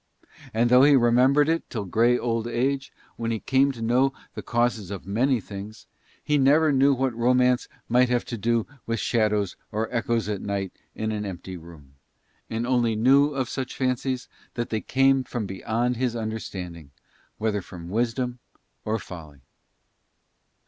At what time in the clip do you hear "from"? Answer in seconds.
15.23-15.45, 17.61-17.87